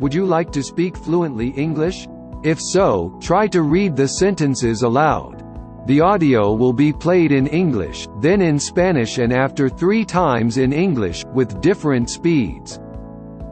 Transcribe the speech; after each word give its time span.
Would 0.00 0.12
you 0.14 0.24
like 0.24 0.50
to 0.52 0.62
speak 0.62 0.96
fluently 0.96 1.48
English? 1.50 2.08
If 2.42 2.58
so, 2.58 3.18
try 3.20 3.46
to 3.48 3.60
read 3.60 3.94
the 3.94 4.08
sentences 4.08 4.82
aloud. 4.82 5.44
The 5.86 6.00
audio 6.00 6.54
will 6.54 6.72
be 6.72 6.90
played 6.90 7.32
in 7.32 7.46
English, 7.46 8.08
then 8.18 8.40
in 8.40 8.58
Spanish 8.58 9.18
and 9.18 9.30
after 9.30 9.68
three 9.68 10.06
times 10.06 10.56
in 10.56 10.72
English, 10.72 11.26
with 11.34 11.60
different 11.60 12.08
speeds. 12.08 12.80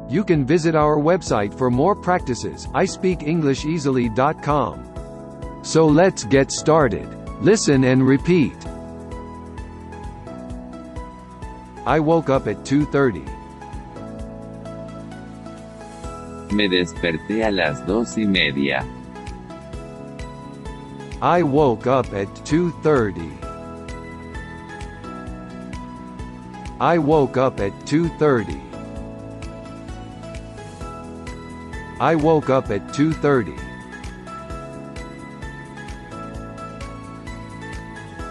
You 0.09 0.25
can 0.25 0.47
visit 0.47 0.75
our 0.75 0.97
website 0.97 1.53
for 1.53 1.71
more 1.71 1.95
practices, 1.95 2.67
ispeakenglisheasily.com. 2.69 5.61
So 5.63 5.87
let's 5.87 6.25
get 6.25 6.51
started. 6.51 7.07
Listen 7.43 7.85
and 7.85 8.07
repeat. 8.07 8.57
I 11.85 12.01
woke 12.01 12.31
up 12.31 12.47
at 12.47 12.65
2.30. 12.65 13.38
Me 16.51 16.69
desperté 16.69 17.45
a 17.45 17.51
las 17.51 17.87
dos 17.87 18.17
y 18.17 18.27
media. 18.27 18.85
I 21.21 21.43
woke 21.43 21.87
up 21.87 22.07
at 22.15 22.29
2.30. 22.45 23.39
I 26.81 26.97
woke 26.99 27.37
up 27.37 27.61
at 27.61 27.73
2.30. 27.87 28.69
I 32.01 32.15
woke 32.15 32.49
up 32.49 32.71
at 32.71 32.87
2.30. 32.95 33.59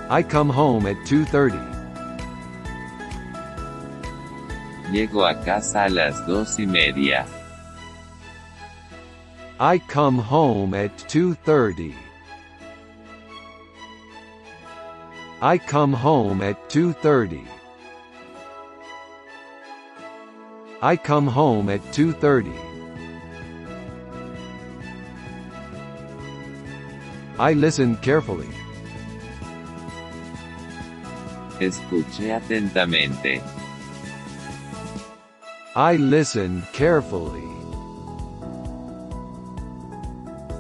I 0.10 0.24
come 0.24 0.50
home 0.50 0.88
at 0.88 0.96
2.30. 1.06 1.76
Llego 4.90 5.26
a 5.26 5.36
casa 5.44 5.84
a 5.84 5.90
las 5.90 6.26
dos 6.26 6.58
y 6.60 6.66
media. 6.66 7.26
I 9.60 9.80
come 9.80 10.20
home 10.20 10.76
at 10.76 10.96
2.30. 11.10 11.96
I 15.42 15.58
come 15.58 15.94
home 15.94 16.44
at 16.44 16.70
2.30. 16.70 17.48
I 20.84 20.96
come 20.96 21.26
home 21.26 21.70
at 21.70 21.82
2.30. 21.86 22.54
I 27.40 27.54
listen 27.54 27.98
carefully. 27.98 28.50
Escuché 31.60 32.32
atentamente. 32.32 33.42
I 35.76 35.96
listen 35.96 36.62
carefully. 36.74 37.57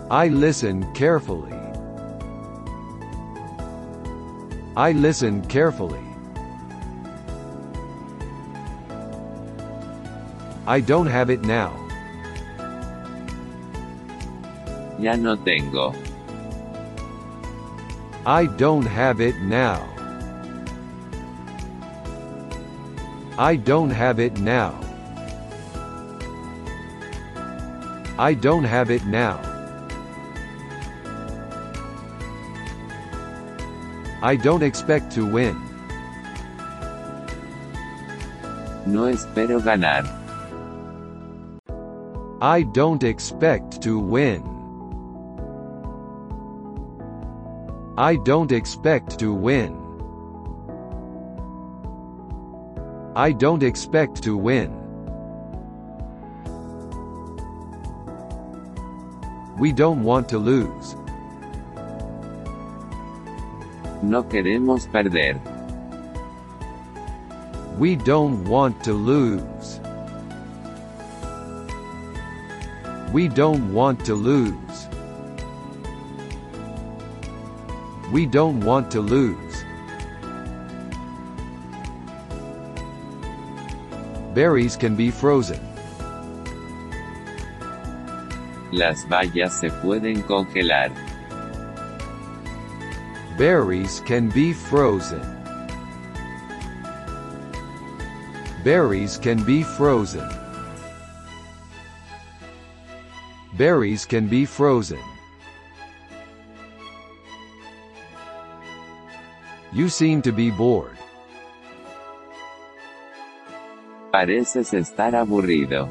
I 0.09 0.29
listen 0.29 0.89
carefully. 0.93 1.51
I 4.77 4.93
listen 4.93 5.41
carefully. 5.47 5.99
I 10.65 10.79
don't 10.79 11.07
have 11.07 11.29
it 11.29 11.41
now. 11.41 11.73
Ya 14.97 15.15
no 15.15 15.35
tengo. 15.35 15.93
I 18.25 18.45
don't 18.45 18.85
have 18.85 19.19
it 19.19 19.35
now. 19.41 19.83
I 23.37 23.57
don't 23.57 23.89
have 23.89 24.19
it 24.19 24.39
now. 24.39 24.71
I 28.17 28.33
don't 28.33 28.63
have 28.63 28.89
it 28.89 29.05
now. 29.05 29.46
I 34.27 34.35
don't 34.35 34.61
expect 34.61 35.13
to 35.13 35.25
win. 35.25 35.55
No 38.85 39.05
espero 39.05 39.61
ganar. 39.63 40.03
I 42.41 42.63
don't 42.63 43.03
expect 43.03 43.81
to 43.83 43.97
win. 43.97 44.43
I 47.97 48.17
don't 48.17 48.51
expect 48.51 49.17
to 49.19 49.33
win. 49.33 49.71
I 53.15 53.31
don't 53.31 53.63
expect 53.63 54.21
to 54.23 54.35
win. 54.35 54.75
We 59.57 59.71
don't 59.71 60.03
want 60.03 60.27
to 60.35 60.37
lose. 60.37 60.97
No 64.01 64.23
queremos 64.23 64.87
perder. 64.87 65.39
We 67.79 67.95
don't 67.95 68.43
want 68.45 68.83
to 68.83 68.93
lose. 68.93 69.79
We 73.11 73.27
don't 73.27 73.73
want 73.73 74.05
to 74.05 74.13
lose. 74.13 74.87
We 78.11 78.25
don't 78.25 78.61
want 78.61 78.91
to 78.91 79.01
lose. 79.01 79.63
Berries 84.33 84.77
can 84.77 84.95
be 84.95 85.09
frozen. 85.09 85.59
Las 88.71 89.05
bayas 89.09 89.59
se 89.59 89.69
pueden 89.69 90.21
congelar. 90.21 90.91
Berries 93.37 93.99
can 93.99 94.29
be 94.29 94.51
frozen. 94.51 95.21
Berries 98.63 99.19
can 99.19 99.43
be 99.43 99.61
frozen. 99.61 100.27
Berries 103.53 104.05
can 104.05 104.27
be 104.27 104.43
frozen. 104.43 104.97
You 109.71 109.89
seem 109.89 110.23
to 110.23 110.31
be 110.31 110.49
bored. 110.49 110.97
Pareces 114.11 114.73
estar 114.73 115.13
aburrido. 115.13 115.87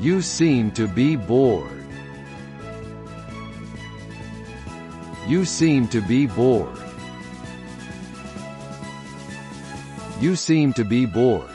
You 0.00 0.22
seem 0.22 0.70
to 0.70 0.88
be 0.88 1.16
bored. 1.16 1.81
You 5.32 5.46
seem 5.46 5.88
to 5.88 6.02
be 6.02 6.26
bored. 6.26 6.76
You 10.20 10.36
seem 10.36 10.74
to 10.74 10.84
be 10.84 11.06
bored. 11.06 11.48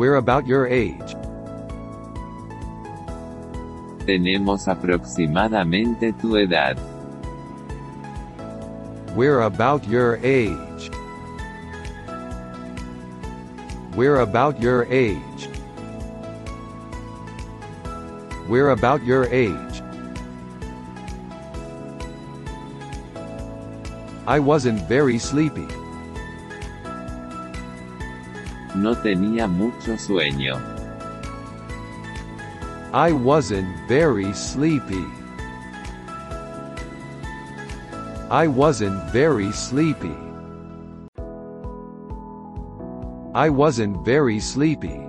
We're 0.00 0.16
about 0.16 0.46
your 0.46 0.66
age. 0.66 1.12
Tenemos 4.08 4.64
aproximadamente 4.64 6.16
tu 6.16 6.40
edad. 6.40 6.80
We're 9.12 9.42
about 9.42 9.86
your 9.86 10.16
age. 10.24 10.88
We're 13.92 14.24
about 14.24 14.56
your 14.56 14.88
age. 14.88 15.55
We're 18.48 18.70
about 18.70 19.04
your 19.04 19.24
age. 19.26 19.82
I 24.26 24.38
wasn't 24.38 24.82
very 24.88 25.18
sleepy. 25.18 25.66
No 28.74 28.94
tenía 28.94 29.48
mucho 29.48 29.96
sueño. 29.96 30.60
I 32.92 33.12
wasn't 33.12 33.68
very 33.88 34.32
sleepy. 34.32 35.04
I 38.30 38.48
wasn't 38.48 39.00
very 39.12 39.52
sleepy. 39.52 40.16
I 43.34 43.48
wasn't 43.48 44.04
very 44.04 44.40
sleepy. 44.40 45.05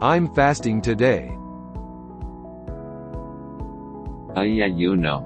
I'm 0.00 0.32
fasting 0.32 0.80
today. 0.80 1.28
Oh, 4.30 4.34
Hay 4.36 4.62
ayuno. 4.62 5.24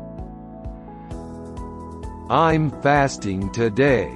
I'm 2.30 2.70
fasting 2.80 3.50
today. 3.50 4.08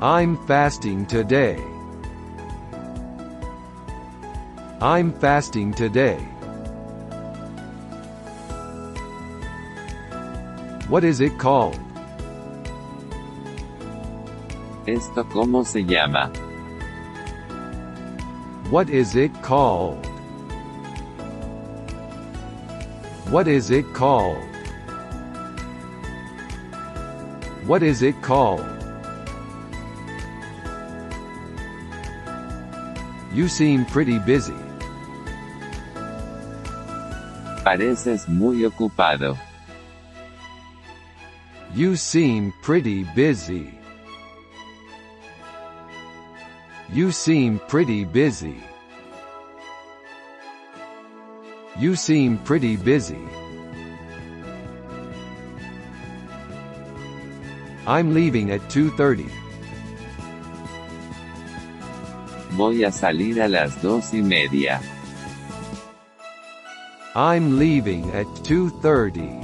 I'm 0.00 0.36
fasting 0.46 1.06
today. 1.06 1.58
I'm 4.80 5.12
fasting 5.18 5.74
today. 5.74 6.18
What 10.88 11.02
is 11.02 11.20
it 11.20 11.36
called? 11.38 11.80
¿Esto 14.86 15.24
cómo 15.24 15.64
se 15.64 15.82
llama? 15.82 16.30
What 18.74 18.90
is 18.90 19.14
it 19.14 19.32
called? 19.40 20.04
What 23.30 23.46
is 23.46 23.70
it 23.70 23.84
called? 23.94 24.42
What 27.66 27.84
is 27.84 28.02
it 28.02 28.20
called? 28.20 28.66
You 33.32 33.46
seem 33.46 33.84
pretty 33.84 34.18
busy. 34.18 34.58
Pareces 37.62 38.26
muy 38.26 38.64
ocupado. 38.64 39.38
You 41.72 41.94
seem 41.94 42.52
pretty 42.60 43.04
busy. 43.14 43.73
You 46.94 47.10
seem 47.10 47.58
pretty 47.66 48.04
busy. 48.04 48.62
You 51.76 51.96
seem 51.96 52.38
pretty 52.38 52.76
busy. 52.76 53.18
I'm 57.84 58.14
leaving 58.14 58.52
at 58.52 58.60
2.30. 58.70 59.28
Voy 62.52 62.84
a 62.84 62.92
salir 62.92 63.42
a 63.42 63.48
las 63.48 63.74
dos 63.82 64.12
y 64.12 64.20
media. 64.20 64.80
I'm 67.16 67.58
leaving 67.58 68.08
at 68.12 68.26
2.30. 68.44 69.42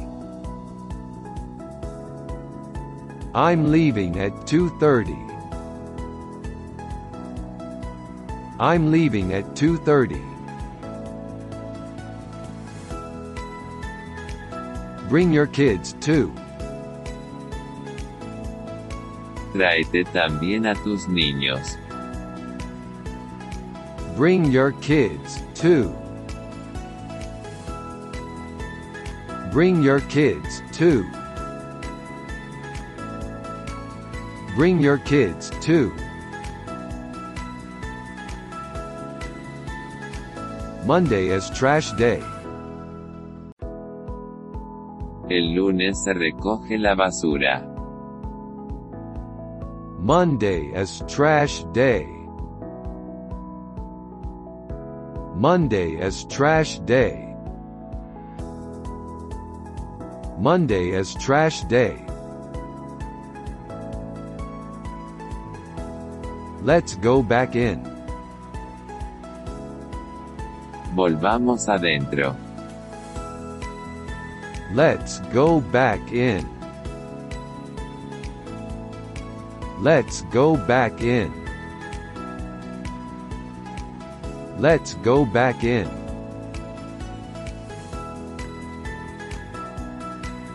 I'm 3.34 3.72
leaving 3.72 4.20
at 4.20 4.30
2.30. 4.46 5.29
I'm 8.60 8.90
leaving 8.90 9.32
at 9.32 9.44
2.30. 9.54 10.20
Bring 15.08 15.32
your 15.32 15.46
kids 15.46 15.94
too. 15.94 16.30
Tráete 19.54 20.04
también 20.12 20.66
a 20.70 20.74
tus 20.84 21.06
niños. 21.06 21.78
Bring 24.14 24.52
your 24.52 24.72
kids 24.72 25.40
too. 25.54 25.96
Bring 29.50 29.82
your 29.82 30.00
kids 30.00 30.60
too. 30.70 31.10
Bring 34.54 34.80
your 34.80 34.98
kids 34.98 35.50
too. 35.62 35.94
Monday 40.90 41.28
is 41.28 41.48
trash 41.50 41.92
day. 41.92 42.20
El 45.30 45.54
lunes 45.54 46.02
se 46.02 46.12
recoge 46.12 46.78
la 46.78 46.96
basura. 46.96 47.62
Monday 50.00 50.72
is 50.74 51.00
trash 51.06 51.62
day. 51.72 52.08
Monday 55.36 55.90
is 56.08 56.24
trash 56.24 56.80
day. 56.80 57.36
Monday 60.40 60.90
is 60.90 61.14
trash 61.14 61.62
day. 61.76 61.94
Let's 66.62 66.96
go 66.96 67.22
back 67.22 67.54
in. 67.54 67.99
Volvamos 71.00 71.66
adentro. 71.66 72.36
Let's 74.74 75.18
go 75.32 75.62
back 75.72 76.12
in. 76.12 76.46
Let's 79.80 80.20
go 80.30 80.58
back 80.58 81.00
in. 81.00 81.32
Let's 84.58 84.92
go 85.02 85.24
back 85.24 85.64
in. 85.64 85.88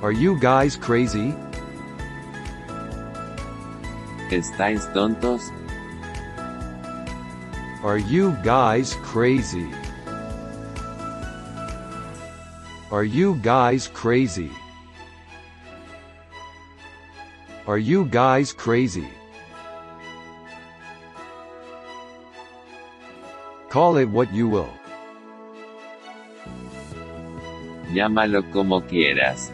Are 0.04 0.12
you 0.12 0.40
guys 0.40 0.76
crazy? 0.76 1.34
¿Estáis 4.30 4.86
tontos? 4.94 5.42
Are 7.84 7.98
you 7.98 8.38
guys 8.44 8.94
crazy? 9.02 9.85
Are 12.96 13.04
you 13.04 13.36
guys 13.44 13.90
crazy? 13.90 14.50
Are 17.68 17.78
you 17.78 18.06
guys 18.06 18.54
crazy? 18.54 19.10
Call 23.68 23.98
it 23.98 24.06
what 24.06 24.34
you 24.34 24.48
will. 24.48 24.72
Llámalo 27.92 28.40
como 28.54 28.80
quieras. 28.80 29.52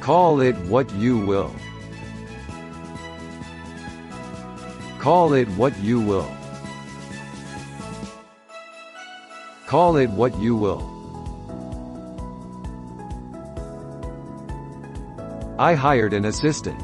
Call 0.00 0.40
it 0.40 0.56
what 0.66 0.92
you 0.96 1.18
will. 1.18 1.54
Call 4.98 5.34
it 5.34 5.46
what 5.50 5.78
you 5.78 6.00
will. 6.00 6.26
Call 9.68 9.96
it 9.96 10.10
what 10.10 10.36
you 10.40 10.56
will. 10.56 10.93
I 15.56 15.74
hired 15.74 16.12
an 16.12 16.24
assistant. 16.24 16.80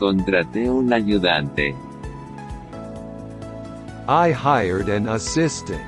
Contraté 0.00 0.66
un 0.66 0.88
ayudante. 0.88 1.76
I 4.08 4.32
hired 4.32 4.88
an 4.88 5.08
assistant. 5.08 5.80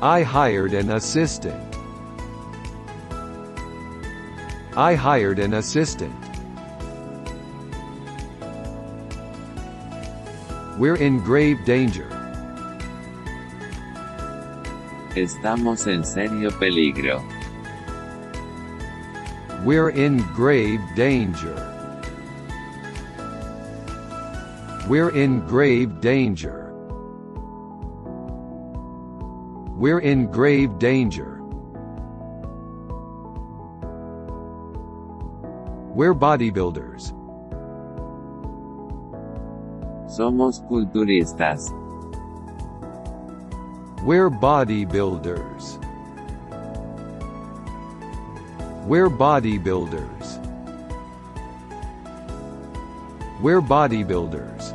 I 0.00 0.22
hired 0.22 0.74
an 0.74 0.92
assistant. 0.92 1.74
I 4.76 4.94
hired 4.94 5.40
an 5.40 5.54
assistant. 5.54 6.14
We're 10.78 10.94
in 10.94 11.18
grave 11.18 11.64
danger. 11.64 12.21
Estamos 15.14 15.86
en 15.86 16.04
serio 16.04 16.50
peligro. 16.58 17.22
We're 19.62 19.90
in 19.90 20.22
grave 20.34 20.80
danger. 20.96 21.54
We're 24.88 25.10
in 25.10 25.40
grave 25.46 26.00
danger. 26.00 26.72
We're 29.76 30.00
in 30.00 30.28
grave 30.30 30.78
danger. 30.78 31.42
We're 35.94 36.14
bodybuilders. 36.14 37.12
Somos 40.08 40.64
culturistas. 40.70 41.81
We're 44.04 44.30
bodybuilders. 44.30 45.78
We're 48.84 49.08
bodybuilders. 49.08 50.42
We're 53.40 53.60
bodybuilders. 53.60 54.74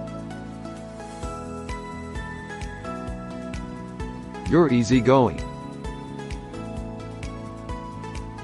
You're 4.50 4.72
easygoing. 4.72 5.44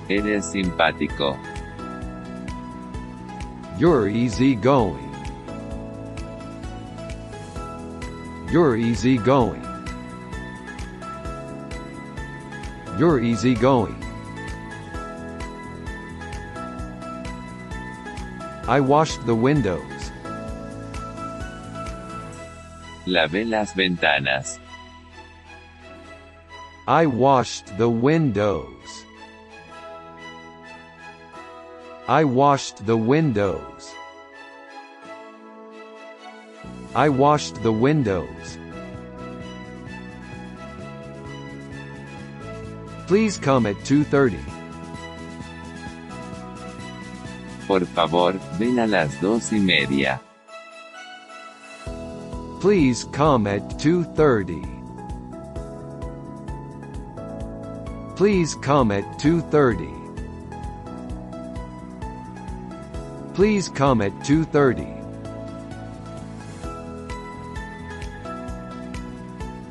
Eres 0.09 0.51
simpático. 0.51 1.39
You're 3.79 4.09
easygoing. 4.09 5.15
You're 8.51 8.75
easygoing. 8.75 9.62
You're 12.97 13.21
easygoing. 13.21 13.99
I 18.67 18.79
washed 18.79 19.25
the 19.25 19.35
windows. 19.35 20.11
Lavé 23.05 23.49
las 23.49 23.73
ventanas. 23.73 24.59
I 26.87 27.05
washed 27.05 27.77
the 27.77 27.89
windows. 27.89 29.05
I 32.07 32.23
washed 32.23 32.85
the 32.85 32.97
windows. 32.97 33.91
I 36.93 37.09
washed 37.09 37.63
the 37.63 37.71
windows. 37.71 38.57
Please 43.13 43.37
come 43.37 43.67
at 43.67 43.75
2:30. 43.85 44.39
Por 47.67 47.81
favor, 47.85 48.31
ven 48.57 48.79
a 48.79 48.87
las 48.87 49.21
dos 49.21 49.51
y 49.51 49.59
media. 49.59 50.19
Please 52.59 53.03
come 53.11 53.45
at 53.45 53.61
2:30. 53.77 54.65
Please 58.15 58.55
come 58.55 58.89
at 58.89 59.05
2:30. 59.19 59.93
Please 63.35 63.69
come 63.69 64.01
at 64.01 64.13
2:30. 64.25 64.89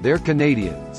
They're 0.00 0.22
Canadians. 0.30 0.91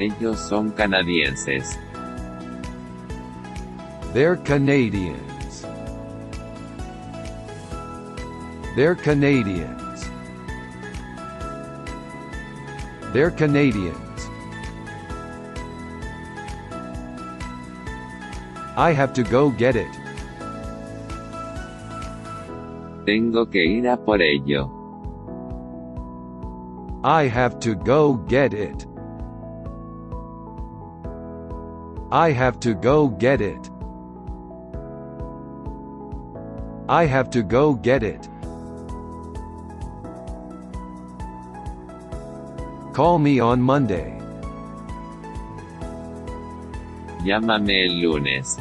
Ellos 0.00 0.48
son 0.48 0.72
canadienses. 0.72 1.76
They're 4.12 4.36
Canadians. 4.36 5.64
They're 8.74 8.96
Canadians. 8.96 10.04
They're 13.12 13.30
Canadians. 13.30 14.28
I 18.76 18.92
have 18.92 19.12
to 19.14 19.22
go 19.22 19.50
get 19.50 19.76
it. 19.76 19.86
Tengo 23.06 23.46
que 23.46 23.62
ir 23.62 23.86
a 23.86 23.96
por 23.96 24.20
ello. 24.20 24.70
I 27.04 27.28
have 27.28 27.60
to 27.60 27.76
go 27.76 28.14
get 28.14 28.52
it. 28.54 28.86
I 32.14 32.30
have 32.30 32.60
to 32.60 32.74
go 32.74 33.08
get 33.08 33.40
it. 33.40 33.70
I 36.88 37.06
have 37.06 37.28
to 37.30 37.42
go 37.42 37.74
get 37.74 38.04
it. 38.04 38.28
Call 42.92 43.18
me 43.18 43.40
on 43.40 43.60
Monday. 43.60 44.16
Llámame 47.24 47.82
el 47.88 47.94
lunes. 48.00 48.60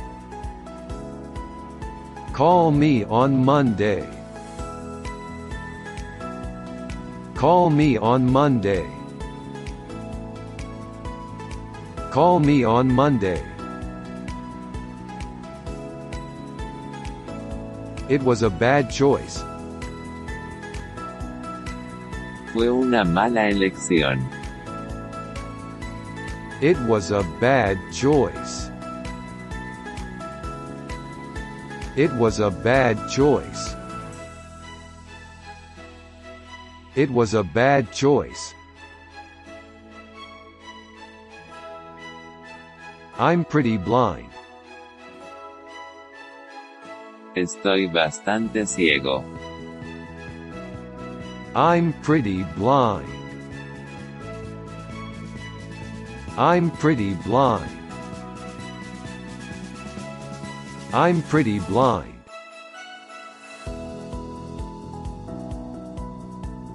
Call 2.32 2.72
me 2.72 3.04
on 3.04 3.46
Monday. 3.46 4.04
Call 7.36 7.70
me 7.70 7.98
on 8.00 8.26
Monday. 8.32 9.03
Call 12.14 12.40
me 12.40 12.64
on 12.64 12.94
Monday. 12.94 13.42
It 18.08 18.22
was 18.22 18.44
a 18.44 18.52
bad 18.52 18.92
choice. 18.92 19.44
Fue 22.54 22.70
una 22.70 23.04
mala 23.04 23.50
elección. 23.50 24.22
It 26.62 26.78
was 26.82 27.10
a 27.10 27.24
bad 27.42 27.80
choice. 27.92 28.70
It 31.98 32.14
was 32.14 32.40
a 32.40 32.52
bad 32.52 33.10
choice. 33.10 33.74
It 36.94 37.10
was 37.10 37.34
a 37.34 37.44
bad 37.44 37.92
choice. 37.92 38.54
I'm 43.24 43.46
pretty 43.46 43.78
blind. 43.78 44.30
Estoy 47.38 47.88
bastante 47.88 48.68
ciego. 48.68 49.24
I'm 51.56 51.94
pretty 52.04 52.44
blind. 52.58 53.08
I'm 56.38 56.70
pretty 56.70 57.14
blind. 57.24 57.72
I'm 60.92 61.22
pretty 61.22 61.60
blind. 61.60 62.20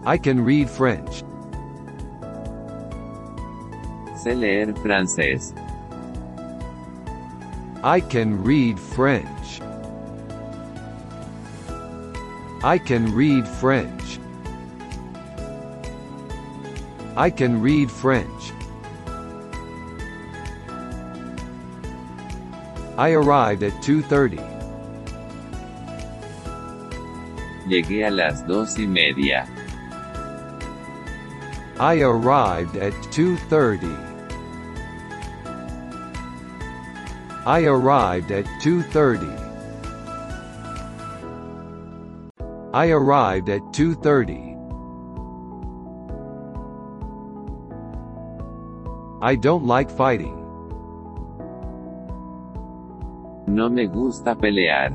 I 0.06 0.16
can 0.16 0.42
read 0.42 0.70
French. 0.70 1.22
Sé 4.16 4.34
leer 4.34 4.72
francés. 4.72 5.52
I 7.84 8.00
can 8.00 8.42
read 8.42 8.78
French. 8.78 9.60
I 12.64 12.76
can 12.76 13.14
read 13.14 13.46
French. 13.46 14.18
I 17.16 17.30
can 17.30 17.62
read 17.62 17.88
French. 17.88 18.52
I 22.96 23.12
arrived 23.12 23.62
at 23.62 23.80
2:30. 23.80 24.42
Llegué 27.68 28.08
a 28.08 28.10
las 28.10 28.42
dos 28.42 28.76
y 28.76 28.86
media. 28.86 29.46
I 31.78 32.00
arrived 32.02 32.76
at 32.76 32.92
2:30. 33.12 34.07
I 37.48 37.64
arrived 37.64 38.30
at 38.30 38.44
2:30. 38.60 39.26
I 42.74 42.90
arrived 42.90 43.48
at 43.48 43.62
2:30. 43.72 44.54
I 49.22 49.34
don't 49.34 49.64
like 49.64 49.90
fighting. 49.90 50.36
No 53.46 53.70
me 53.70 53.86
gusta 53.86 54.34
pelear. 54.34 54.92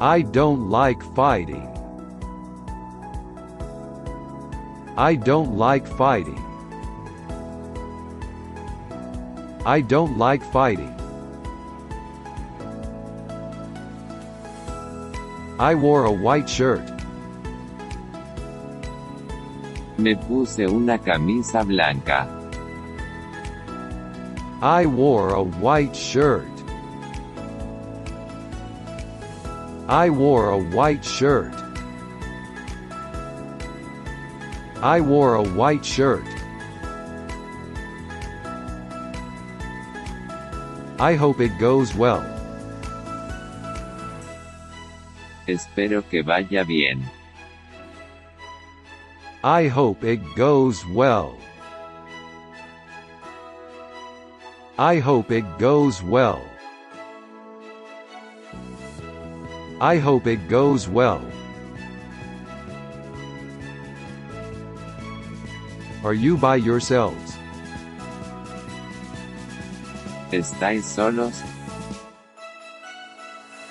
I 0.00 0.22
don't 0.22 0.70
like 0.70 1.02
fighting. 1.18 1.66
I 4.96 5.16
don't 5.16 5.58
like 5.58 5.84
fighting. 5.88 6.51
I 9.64 9.80
don't 9.80 10.18
like 10.18 10.42
fighting. 10.42 10.92
I 15.60 15.76
wore 15.76 16.04
a 16.06 16.10
white 16.10 16.50
shirt. 16.50 16.82
Me 19.98 20.16
puse 20.16 20.58
una 20.58 20.98
camisa 20.98 21.64
blanca. 21.64 22.26
I 24.60 24.84
wore 24.86 25.34
a 25.34 25.44
white 25.44 25.94
shirt. 25.94 26.48
I 29.86 30.10
wore 30.10 30.50
a 30.50 30.58
white 30.58 31.04
shirt. 31.04 31.54
I 34.82 35.00
wore 35.00 35.36
a 35.36 35.44
white 35.44 35.84
shirt. 35.84 36.26
I 41.02 41.16
hope 41.16 41.40
it 41.40 41.58
goes 41.58 41.96
well. 41.96 42.22
Espero 45.48 46.08
que 46.08 46.22
vaya 46.22 46.62
bien. 46.64 47.02
I 49.42 49.66
hope 49.66 50.04
it 50.04 50.20
goes 50.36 50.86
well. 50.86 51.36
I 54.78 55.00
hope 55.00 55.32
it 55.32 55.58
goes 55.58 56.00
well. 56.04 56.40
I 59.80 59.98
hope 59.98 60.28
it 60.28 60.48
goes 60.48 60.88
well. 60.88 61.26
Are 66.04 66.14
you 66.14 66.36
by 66.36 66.54
yourselves? 66.62 67.31
¿Estáis 70.32 70.84
solos? 70.84 71.42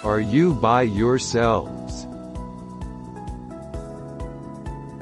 Are 0.03 0.20
you 0.20 0.53
by 0.53 0.84
yourselves? 0.84 2.06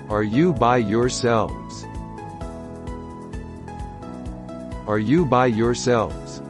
Are 0.10 0.24
you 0.24 0.54
by 0.54 0.78
yourselves? 0.78 1.86
Are 4.88 5.00
you 5.00 5.26
by 5.26 5.48
yourselves? 5.48 6.42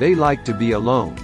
They 0.00 0.16
like 0.16 0.44
to 0.46 0.52
be 0.52 0.72
alone. 0.72 1.14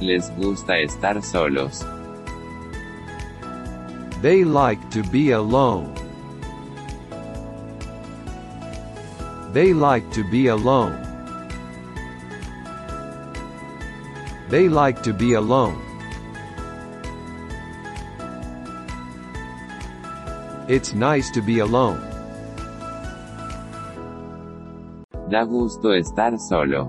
Les 0.00 0.30
gusta 0.38 0.74
estar 0.74 1.20
solos. 1.20 1.84
They 4.22 4.44
like 4.44 4.88
to 4.90 5.02
be 5.02 5.32
alone. 5.32 6.01
They 9.52 9.74
like 9.74 10.10
to 10.12 10.24
be 10.24 10.46
alone. 10.46 10.96
They 14.48 14.70
like 14.70 15.02
to 15.02 15.12
be 15.12 15.34
alone. 15.34 15.78
It's 20.68 20.94
nice 20.94 21.30
to 21.32 21.42
be 21.42 21.58
alone. 21.58 22.00
Da 25.28 25.44
gusto 25.44 25.92
estar 25.92 26.38
solo. 26.38 26.88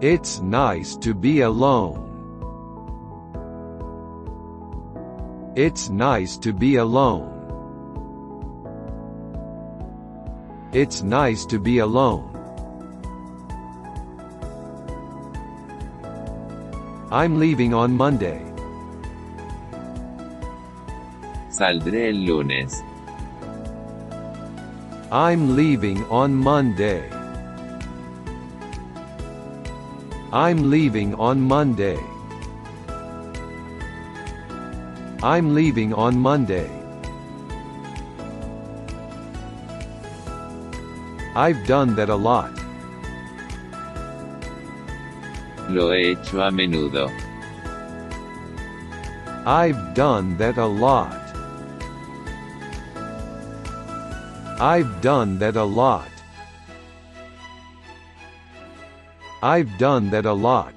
It's 0.00 0.40
nice 0.40 0.96
to 0.96 1.14
be 1.14 1.42
alone. 1.42 2.00
It's 5.54 5.90
nice 5.90 6.36
to 6.38 6.52
be 6.52 6.76
alone. 6.76 7.33
It's 10.74 11.02
nice 11.02 11.46
to 11.46 11.60
be 11.60 11.78
alone. 11.78 12.34
I'm 17.12 17.38
leaving 17.38 17.72
on 17.72 17.96
Monday. 17.96 18.42
Saldré 21.48 22.08
el 22.08 22.26
lunes. 22.26 22.82
I'm 25.12 25.54
leaving 25.54 26.02
on 26.06 26.34
Monday. 26.34 27.08
I'm 30.32 30.70
leaving 30.70 31.14
on 31.14 31.40
Monday. 31.40 32.00
I'm 35.22 35.54
leaving 35.54 35.94
on 35.94 36.18
Monday. 36.18 36.73
I've 41.36 41.66
done 41.66 41.96
that 41.96 42.10
a 42.10 42.14
lot. 42.14 42.52
Lo 45.68 45.90
he 45.90 46.14
hecho 46.14 46.40
a 46.40 46.50
menudo. 46.50 47.10
I've 49.44 49.94
done 49.94 50.36
that 50.38 50.58
a 50.58 50.66
lot. 50.66 51.20
I've 54.60 55.00
done 55.00 55.38
that 55.40 55.56
a 55.56 55.64
lot. 55.64 56.08
I've 59.42 59.76
done 59.76 60.10
that 60.10 60.26
a 60.26 60.32
lot. 60.32 60.72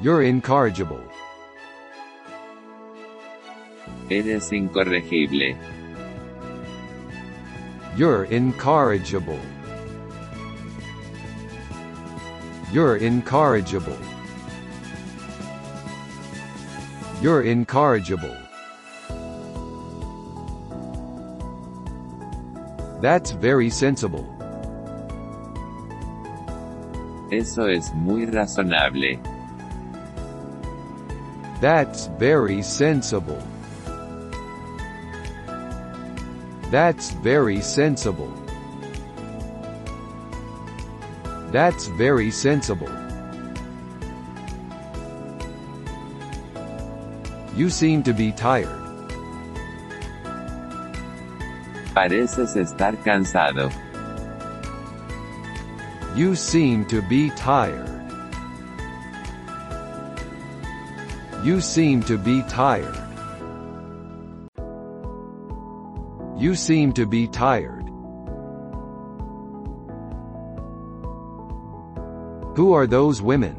You're 0.00 0.24
incorrigible. 0.24 1.00
Eres 4.10 4.52
incorregible. 4.52 5.56
You're 7.96 8.24
incorrigible. 8.24 9.40
You're 12.70 12.96
incorrigible. 12.96 13.96
You're 17.22 17.42
incorrigible. 17.42 18.36
That's 23.00 23.30
very 23.30 23.70
sensible. 23.70 24.26
Eso 27.32 27.64
es 27.66 27.90
muy 27.94 28.26
razonable. 28.26 29.18
That's 31.62 32.08
very 32.18 32.60
sensible. 32.60 33.42
That's 36.70 37.10
very 37.10 37.60
sensible. 37.60 38.32
That's 41.52 41.86
very 41.86 42.30
sensible. 42.30 42.90
You 47.54 47.70
seem 47.70 48.02
to 48.02 48.12
be 48.12 48.32
tired. 48.32 48.68
Pareces 51.94 52.56
estar 52.56 52.96
cansado. 53.02 53.70
You 56.14 56.34
seem 56.34 56.84
to 56.86 57.00
be 57.00 57.30
tired. 57.30 57.88
You 61.42 61.60
seem 61.60 62.02
to 62.02 62.18
be 62.18 62.42
tired. 62.48 63.05
You 66.46 66.54
seem 66.54 66.92
to 66.92 67.06
be 67.06 67.26
tired. 67.26 67.88
Who 72.54 72.72
are 72.72 72.86
those 72.86 73.20
women? 73.20 73.56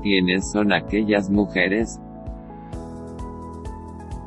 ¿Quiénes 0.00 0.44
son 0.52 0.72
aquellas 0.72 1.28
mujeres? 1.28 2.00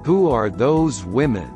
Who 0.06 0.30
are 0.30 0.52
those 0.52 1.04
women? 1.04 1.50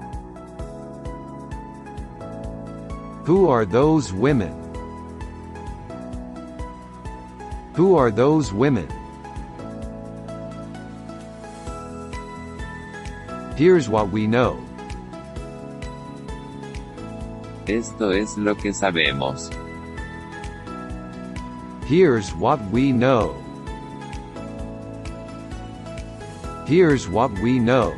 Who 3.26 3.50
are 3.50 3.66
those 3.66 4.12
women? 4.12 4.56
Who 7.76 7.96
are 7.96 8.10
those 8.10 8.52
women? 8.52 8.88
Here's 13.62 13.88
what 13.88 14.10
we 14.10 14.26
know. 14.26 14.60
Esto 17.68 18.10
es 18.10 18.36
lo 18.36 18.56
que 18.56 18.72
sabemos. 18.72 19.54
Here's 21.86 22.34
what 22.34 22.60
we 22.72 22.92
know. 22.92 23.36
Here's 26.66 27.08
what 27.08 27.32
we 27.34 27.60
know. 27.60 27.92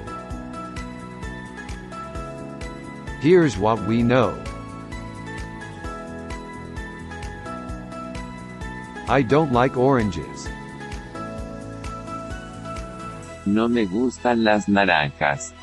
Here's 3.22 3.58
what 3.58 3.88
we 3.88 4.04
know. 4.04 4.38
I 9.08 9.22
don't 9.22 9.54
like 9.54 9.78
oranges. 9.78 10.50
No 13.46 13.68
me 13.68 13.86
gustan 13.86 14.44
las 14.44 14.68
naranjas. 14.68 15.54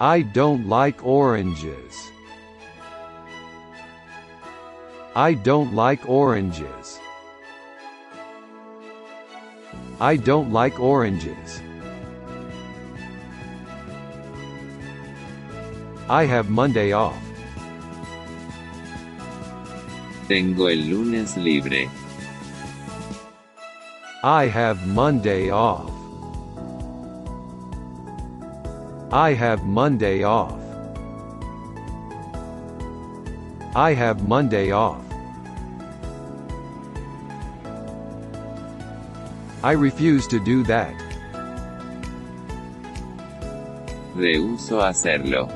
I 0.00 0.22
don't 0.22 0.68
like 0.68 1.04
oranges. 1.04 2.10
I 5.14 5.34
don't 5.34 5.72
like 5.72 6.08
oranges. 6.08 6.98
I 10.00 10.16
don't 10.16 10.50
like 10.50 10.80
oranges. 10.80 11.62
I 16.08 16.24
have 16.24 16.50
Monday 16.50 16.90
off. 16.90 17.22
Tengo 20.26 20.66
el 20.66 20.78
lunes 20.90 21.36
libre. 21.36 21.88
I 24.24 24.46
have 24.46 24.86
Monday 24.86 25.50
off. 25.50 25.90
I 29.10 29.32
have 29.32 29.64
Monday 29.64 30.22
off. 30.22 30.60
I 33.74 33.94
have 33.94 34.28
Monday 34.28 34.70
off. 34.70 35.02
I 39.64 39.72
refuse 39.72 40.28
to 40.28 40.38
do 40.38 40.62
that. 40.70 40.94
Rehuso 44.14 44.78
hacerlo. 44.82 45.50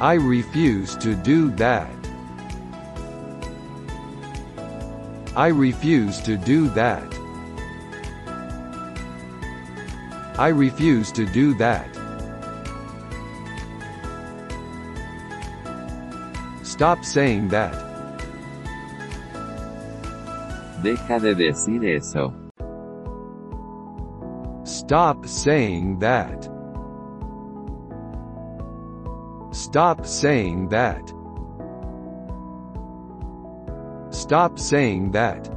I 0.00 0.14
refuse 0.14 0.94
to 0.98 1.16
do 1.16 1.50
that. 1.56 1.97
I 5.38 5.46
refuse 5.46 6.20
to 6.22 6.36
do 6.36 6.68
that. 6.70 7.14
I 10.36 10.48
refuse 10.48 11.12
to 11.12 11.26
do 11.26 11.54
that. 11.58 11.86
Stop 16.64 17.04
saying 17.04 17.50
that. 17.50 17.72
Deja 20.82 21.20
de 21.20 21.36
decir 21.36 21.84
eso. 21.84 22.34
Stop 24.64 25.24
saying 25.24 26.00
that. 26.00 26.48
Stop 29.52 30.04
saying 30.04 30.70
that. 30.70 31.17
Stop 34.28 34.58
saying 34.58 35.12
that. 35.12 35.48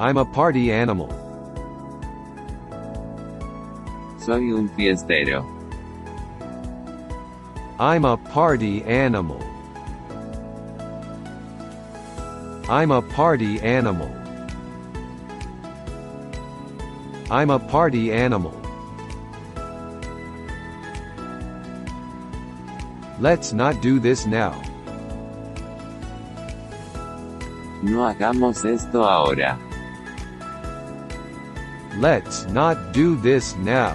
I'm 0.00 0.16
a 0.16 0.24
party 0.24 0.72
animal. 0.72 1.10
Soy 4.18 4.56
un 4.56 4.70
fiestero. 4.70 5.44
I'm 7.78 8.06
a 8.06 8.16
party 8.16 8.82
animal. 8.84 9.42
I'm 12.70 12.90
a 12.90 13.02
party 13.02 13.60
animal. 13.60 14.10
I'm 17.30 17.50
a 17.50 17.58
party 17.58 18.10
animal. 18.10 18.61
Let's 23.22 23.52
not 23.52 23.80
do 23.80 24.00
this 24.00 24.26
now. 24.26 24.50
No 27.80 28.02
hagamos 28.02 28.64
esto 28.64 29.04
ahora. 29.06 29.56
Let's 31.98 32.50
not 32.50 32.92
do 32.92 33.14
this 33.14 33.54
now. 33.62 33.94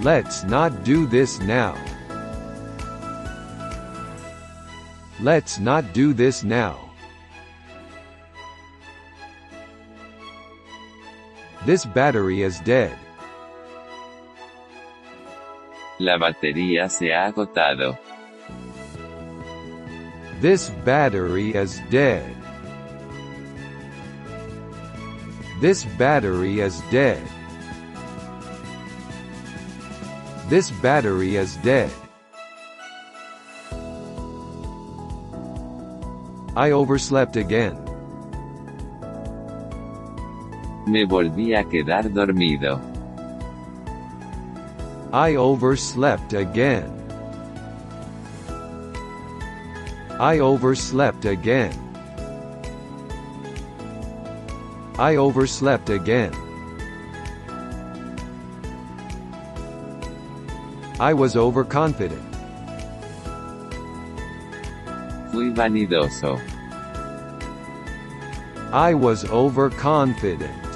Let's 0.00 0.42
not 0.44 0.84
do 0.84 1.04
this 1.04 1.38
now. 1.40 1.76
Let's 5.20 5.58
not 5.58 5.92
do 5.92 6.14
this 6.14 6.42
now. 6.44 6.80
This 11.66 11.84
battery 11.84 12.40
is 12.40 12.58
dead. 12.60 12.96
La 15.98 16.16
batería 16.16 16.88
se 16.88 17.12
ha 17.12 17.26
agotado. 17.26 17.98
This 20.40 20.70
battery 20.84 21.56
is 21.56 21.80
dead. 21.90 22.22
This 25.60 25.84
battery 25.98 26.60
is 26.60 26.80
dead. 26.92 27.20
This 30.48 30.70
battery 30.80 31.36
is 31.36 31.56
dead. 31.64 31.90
I 36.54 36.70
overslept 36.70 37.36
again. 37.36 37.76
Me 40.86 41.04
volví 41.04 41.54
a 41.54 41.64
quedar 41.64 42.12
dormido. 42.12 42.80
I 45.12 45.36
overslept 45.36 46.34
again. 46.34 46.92
I 50.20 50.40
overslept 50.40 51.24
again. 51.24 51.72
I 54.98 55.16
overslept 55.16 55.88
again. 55.88 56.34
I 61.00 61.14
was 61.14 61.36
overconfident. 61.36 62.20
Fui 65.30 65.52
vanidoso. 65.52 66.38
I 68.72 68.92
was 68.92 69.24
overconfident. 69.24 70.67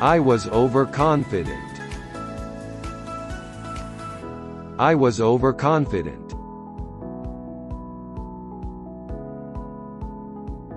I 0.00 0.20
was 0.20 0.46
overconfident. 0.46 1.80
I 4.78 4.94
was 4.94 5.20
overconfident. 5.20 6.30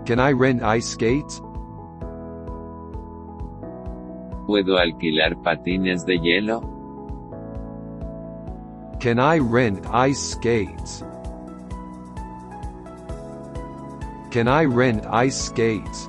Can 0.08 0.20
I 0.20 0.32
rent 0.32 0.64
ice 0.64 0.88
skates? 0.88 1.40
¿Puedo 4.48 4.80
alquilar 4.80 5.36
patines 5.44 6.04
de 6.04 6.18
hielo? 6.18 6.62
Can 9.00 9.20
I 9.20 9.38
rent 9.38 9.86
ice 9.94 10.20
skates? 10.20 11.04
Can 14.32 14.48
I 14.48 14.66
rent 14.66 15.06
ice 15.06 15.40
skates? 15.40 16.08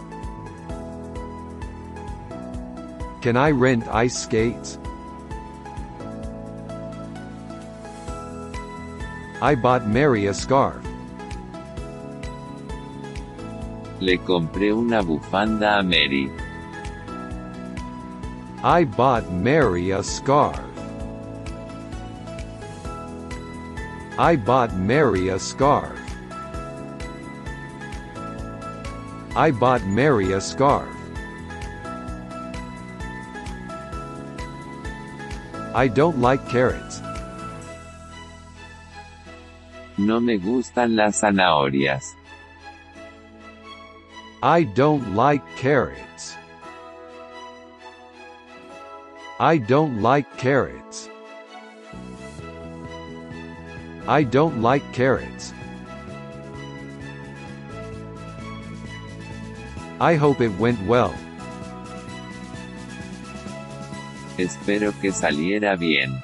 Can 3.23 3.37
I 3.37 3.53
rent 3.53 3.87
ice 3.87 4.19
skates? 4.19 4.79
I 9.41 9.55
bought 9.55 9.87
Mary 9.87 10.27
a 10.27 10.35
scarf. 10.35 10.85
Le 14.01 14.19
compré 14.19 14.73
una 14.73 15.05
bufanda 15.05 15.79
a 15.79 15.83
Mary. 15.85 16.33
I 18.65 18.83
bought 18.83 19.31
Mary 19.31 19.93
a 19.93 20.03
scarf. 20.03 20.59
I 24.19 24.35
bought 24.35 24.75
Mary 24.75 25.29
a 25.29 25.39
scarf. 25.39 25.97
I 29.37 29.53
bought 29.53 29.87
Mary 29.87 30.33
a 30.33 30.41
scarf. 30.41 31.02
I 35.75 35.89
don't 35.89 36.21
like 36.21 36.47
carrots. 36.51 37.01
No 39.97 40.21
me 40.21 40.39
gustan 40.39 40.97
las 40.97 41.23
zanahorias. 41.23 42.05
I 44.43 44.65
don't 44.65 45.15
like 45.15 45.43
carrots. 45.57 46.37
I 49.41 49.57
don't 49.57 50.03
like 50.03 50.37
carrots. 50.37 51.09
I 54.07 54.25
don't 54.25 54.61
like 54.61 54.83
carrots. 54.93 55.55
I 60.01 60.17
hope 60.17 60.43
it 60.43 60.53
went 60.59 60.85
well. 60.87 61.15
Espero 64.39 64.93
que 65.01 65.13
saliera 65.13 65.77
bien. 65.79 66.23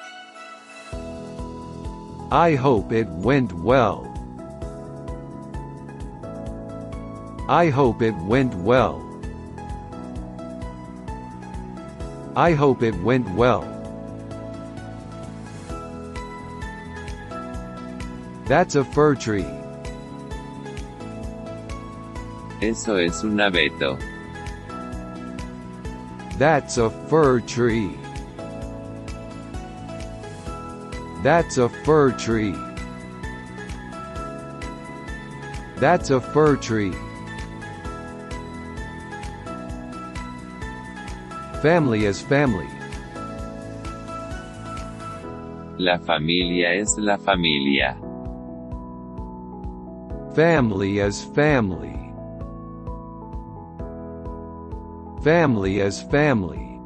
I 2.31 2.55
hope 2.55 2.91
it 2.91 3.07
went 3.07 3.53
well. 3.53 4.05
I 7.47 7.69
hope 7.69 8.01
it 8.01 8.15
went 8.27 8.53
well. 8.55 9.01
I 12.35 12.53
hope 12.53 12.83
it 12.83 12.95
went 13.01 13.27
well. 13.35 13.65
That's 18.45 18.75
a 18.75 18.83
fir 18.83 19.15
tree. 19.15 19.45
Eso 22.61 22.95
es 22.97 23.23
un 23.23 23.37
abeto. 23.37 23.97
That's 26.39 26.77
a 26.77 26.89
fir 26.89 27.41
tree. 27.41 27.97
That's 31.21 31.57
a 31.57 31.67
fir 31.67 32.13
tree. 32.13 32.55
That's 35.75 36.11
a 36.11 36.21
fir 36.21 36.55
tree. 36.55 36.93
Family 41.61 42.05
is 42.05 42.21
family. 42.21 42.69
La 45.77 45.97
familia 45.97 46.73
es 46.73 46.97
la 46.97 47.17
familia. 47.17 47.97
Family 50.33 50.99
is 50.99 51.21
family. 51.35 51.98
Family 55.23 55.81
as 55.81 56.01
family. 56.01 56.79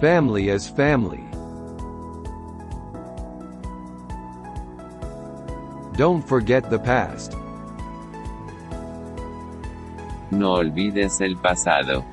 Family 0.00 0.48
as 0.50 0.68
family. 0.68 1.24
Don't 5.96 6.22
forget 6.22 6.70
the 6.70 6.78
past. 6.78 7.36
No 10.30 10.54
olvides 10.54 11.20
el 11.20 11.34
pasado. 11.34 12.04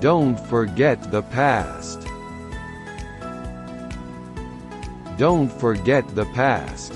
Don't 0.00 0.38
forget 0.38 1.10
the 1.10 1.22
past. 1.22 2.00
Don't 5.16 5.50
forget 5.50 6.06
the 6.14 6.26
past. 6.34 6.93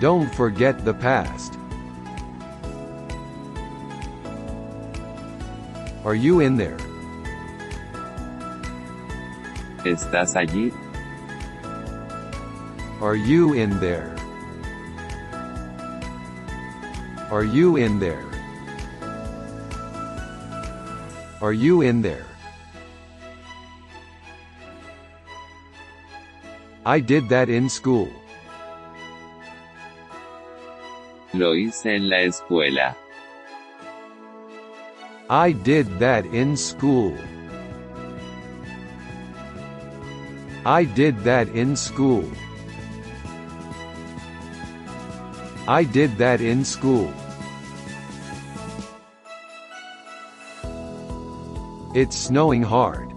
Don't 0.00 0.34
forget 0.34 0.82
the 0.82 0.94
past. 0.94 1.58
Are 6.06 6.14
you 6.14 6.40
in 6.40 6.56
there? 6.56 6.78
¿Estás 9.84 10.36
allí? 10.36 10.72
Are 13.02 13.14
you 13.14 13.52
in 13.52 13.78
there? 13.78 14.16
Are 17.30 17.44
you 17.44 17.76
in 17.76 18.00
there? 18.00 18.24
Are 21.42 21.52
you 21.52 21.82
in 21.82 22.00
there? 22.00 22.24
I 26.86 27.00
did 27.00 27.28
that 27.28 27.50
in 27.50 27.68
school. 27.68 28.08
Lo 31.40 31.54
hice 31.54 31.96
en 31.96 32.10
la 32.10 32.20
escuela. 32.20 32.94
I 35.30 35.52
did 35.52 35.86
that 35.98 36.26
in 36.26 36.54
school. 36.54 37.16
I 40.66 40.84
did 40.84 41.16
that 41.24 41.48
in 41.56 41.76
school. 41.76 42.28
I 45.66 45.82
did 45.82 46.18
that 46.18 46.42
in 46.42 46.62
school. 46.62 47.10
It's 51.94 52.16
snowing 52.16 52.62
hard. 52.62 53.08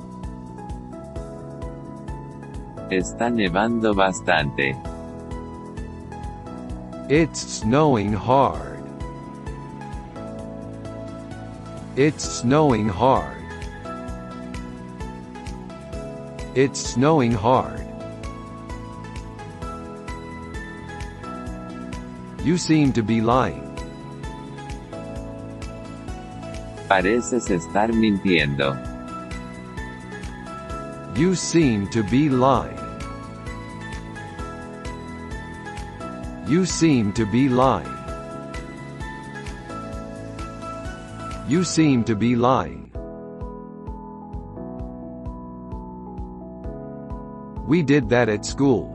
Está 2.89 3.29
nevando 3.29 3.93
bastante. 3.93 4.92
It's 7.10 7.42
snowing 7.42 8.13
hard. 8.13 8.82
It's 11.98 12.24
snowing 12.24 12.88
hard. 12.88 13.44
It's 16.56 16.80
snowing 16.80 17.34
hard. 17.34 17.86
You 22.46 22.58
seem 22.58 22.94
to 22.94 23.04
be 23.04 23.20
lying. 23.20 23.68
Pareces 26.88 27.52
estar 27.52 27.92
mintiendo. 27.92 28.80
You 31.18 31.36
seem 31.36 31.88
to 31.89 32.02
be 32.04 32.30
lying. 32.30 32.83
You 36.45 36.65
seem 36.65 37.13
to 37.13 37.25
be 37.25 37.47
lying. 37.47 37.88
You 41.47 41.63
seem 41.63 42.03
to 42.03 42.15
be 42.15 42.36
lying. 42.36 42.91
We 47.65 47.82
did 47.82 48.10
that 48.10 48.27
at 48.27 48.45
school. 48.45 48.91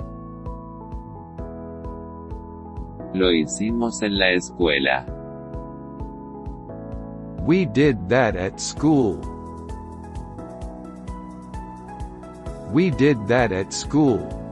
Lo 3.14 3.30
hicimos 3.32 4.02
en 4.02 4.18
la 4.18 4.26
escuela. 4.26 5.06
We 7.46 7.64
did 7.64 8.10
that 8.10 8.36
at 8.36 8.60
school. 8.60 9.16
We 12.70 12.90
did 12.90 13.26
that 13.28 13.52
at 13.52 13.72
school. 13.72 14.47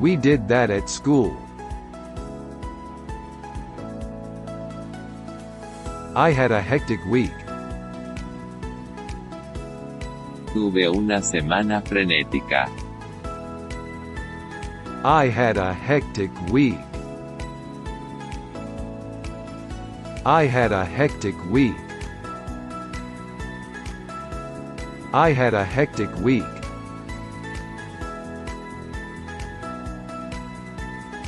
We 0.00 0.16
did 0.16 0.48
that 0.48 0.70
at 0.70 0.88
school. 0.88 1.36
I 6.16 6.32
had 6.32 6.50
a 6.50 6.62
hectic 6.62 7.04
week. 7.04 7.36
Tuve 10.54 10.88
una 10.88 11.20
semana 11.20 11.82
frenética. 11.84 12.70
I 15.04 15.28
had 15.28 15.58
a 15.58 15.74
hectic 15.74 16.32
week. 16.50 16.80
I 20.24 20.46
had 20.46 20.72
a 20.72 20.84
hectic 20.84 21.36
week. 21.50 21.76
I 25.12 25.32
had 25.32 25.52
a 25.52 25.64
hectic 25.64 26.14
week. 26.20 26.59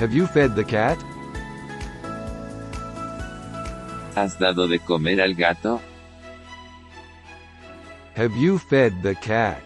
Have 0.03 0.13
you 0.13 0.27
fed 0.27 0.57
the 0.57 0.65
cat? 0.65 0.99
¿Has 4.17 4.37
dado 4.37 4.67
de 4.67 4.81
comer 4.81 5.21
al 5.21 5.33
gato? 5.33 5.81
Have 8.17 8.37
you 8.37 8.59
fed 8.59 9.01
the 9.05 9.15
cat? 9.15 9.63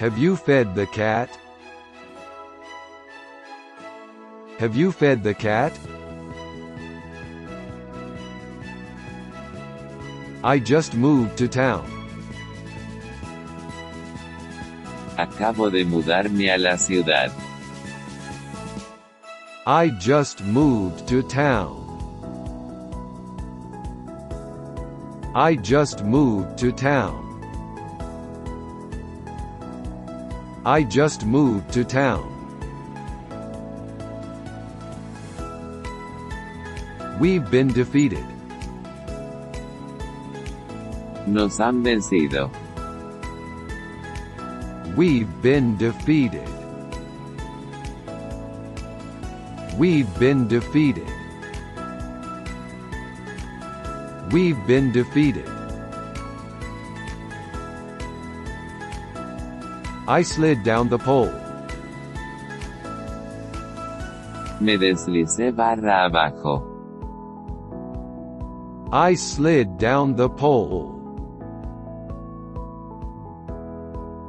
Have 0.00 0.18
you 0.18 0.34
fed 0.34 0.74
the 0.74 0.86
cat? 0.86 1.30
Have 4.58 4.74
you 4.74 4.90
fed 4.90 5.22
the 5.22 5.34
cat? 5.34 5.78
I 10.42 10.58
just 10.58 10.94
moved 10.94 11.38
to 11.38 11.46
town. 11.46 11.97
Acabo 15.18 15.68
de 15.68 15.84
mudarme 15.84 16.48
a 16.48 16.56
la 16.56 16.76
ciudad. 16.76 17.32
I 19.66 19.88
just 19.98 20.44
moved 20.44 21.08
to 21.08 21.24
town. 21.24 21.74
I 25.34 25.56
just 25.56 26.04
moved 26.04 26.56
to 26.58 26.70
town. 26.70 27.24
I 30.64 30.84
just 30.84 31.26
moved 31.26 31.72
to 31.72 31.82
town. 31.82 32.22
We've 37.18 37.50
been 37.50 37.72
defeated. 37.72 38.24
Nos 41.26 41.58
han 41.58 41.82
vencido. 41.82 42.52
We've 44.98 45.30
been 45.42 45.76
defeated. 45.76 46.48
We've 49.78 50.12
been 50.18 50.48
defeated. 50.48 51.06
We've 54.32 54.58
been 54.66 54.90
defeated. 54.90 55.48
I 60.08 60.22
slid 60.22 60.64
down 60.64 60.88
the 60.88 60.98
pole. 60.98 61.30
Me 64.60 64.76
deslicé 64.76 65.54
barra 65.54 66.06
abajo. 66.06 66.64
I 68.90 69.14
slid 69.14 69.78
down 69.78 70.16
the 70.16 70.28
pole. 70.28 70.97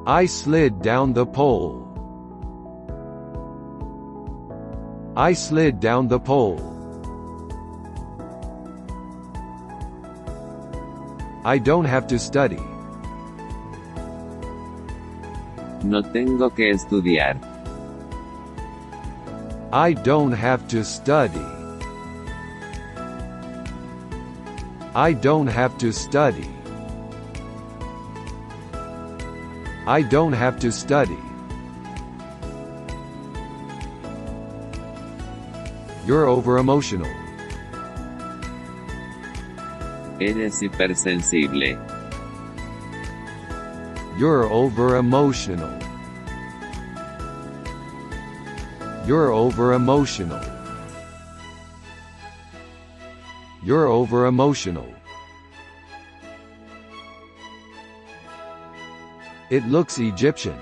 I 0.10 0.26
slid 0.26 0.82
down 0.82 1.13
the 1.13 1.24
pole. 1.24 1.86
I 5.15 5.34
slid 5.34 5.80
down 5.80 6.08
the 6.08 6.19
pole. 6.19 6.58
I 11.45 11.60
don't 11.60 11.86
have 11.86 12.08
to 12.08 12.17
study. 12.17 12.58
No 15.84 16.02
tengo 16.02 16.50
que 16.50 16.72
estudiar. 16.74 17.38
I 19.72 19.93
don't 19.93 20.32
have 20.32 20.67
to 20.69 20.84
study. 20.84 21.45
I 24.95 25.13
don't 25.13 25.45
have 25.45 25.78
to 25.78 25.93
study. 25.93 26.50
I 29.89 30.04
don't 30.04 30.34
have 30.34 30.60
to 30.60 30.71
study. 30.71 31.17
You're 36.06 36.28
over 36.28 36.60
emotional. 36.60 37.10
Eres 40.19 40.62
hipersensible. 40.62 41.73
You're 44.19 44.45
over 44.45 44.97
emotional. 44.97 45.73
You're 49.08 49.32
over 49.32 49.73
emotional. 49.73 50.45
You're 53.63 53.88
over 53.88 54.28
It 59.49 59.65
looks 59.65 59.97
Egyptian. 59.97 60.59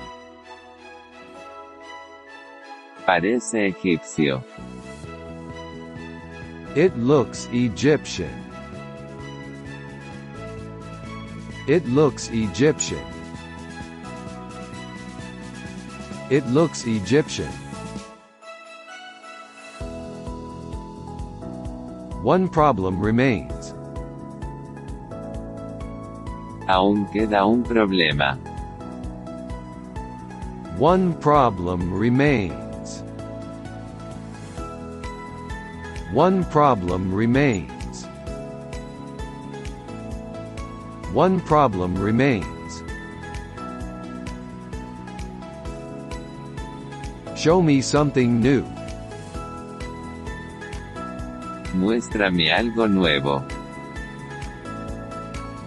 Parece 3.06 3.68
egipcio. 3.68 4.42
It 6.74 6.96
looks 6.96 7.50
Egyptian. 7.52 8.32
It 11.68 11.86
looks 11.88 12.30
Egyptian. 12.30 13.04
It 16.30 16.48
looks 16.48 16.86
Egyptian. 16.86 17.52
One 22.24 22.48
problem 22.48 23.02
remains. 23.02 23.74
Aún 26.70 27.06
queda 27.12 27.46
un 27.46 27.64
problema. 27.64 28.47
One 30.78 31.16
problem 31.16 31.92
remains. 31.92 33.02
One 36.14 36.44
problem 36.46 37.12
remains. 37.12 38.06
One 41.14 41.40
problem 41.42 41.96
remains. 41.96 42.84
Show 47.36 47.64
me 47.64 47.82
something 47.82 48.40
new. 48.40 48.62
Muéstrame 51.74 52.54
algo 52.54 52.86
nuevo. 52.88 53.44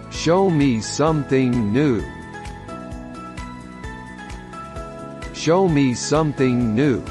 Show 0.09 0.49
me 0.49 0.79
something 0.79 1.73
new. 1.73 2.01
Show 5.41 5.67
me 5.67 5.95
something 5.95 6.75
new. 6.75 7.03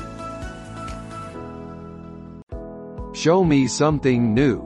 Show 3.12 3.42
me 3.42 3.66
something 3.66 4.32
new. 4.32 4.62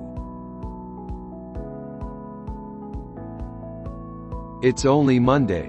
It's 4.63 4.85
only 4.85 5.19
Monday. 5.19 5.67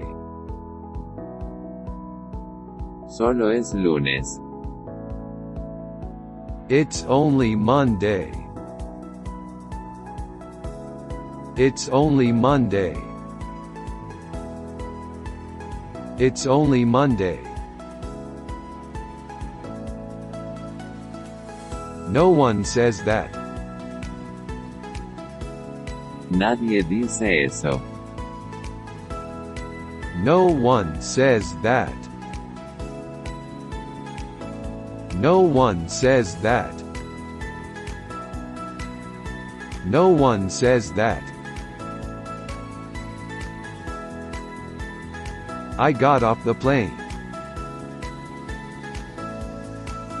Solo 3.08 3.48
es 3.48 3.72
lunes. 3.72 4.40
It's 6.68 7.02
only 7.04 7.56
Monday. 7.56 8.30
It's 11.56 11.88
only 11.88 12.30
Monday. 12.30 12.94
It's 16.18 16.44
only 16.44 16.84
Monday. 16.84 17.45
No 22.16 22.30
one 22.30 22.64
says 22.64 23.02
that. 23.02 23.30
Nadie 26.30 26.80
dice 26.80 27.20
eso. 27.20 27.82
No 30.24 30.46
one 30.46 31.02
says 31.02 31.44
that. 31.60 31.92
No 35.16 35.40
one 35.40 35.90
says 35.90 36.36
that. 36.36 36.72
No 39.84 40.08
one 40.08 40.48
says 40.48 40.92
that. 40.94 41.22
I 45.78 45.92
got 45.92 46.22
off 46.22 46.42
the 46.44 46.54
plane. 46.54 46.96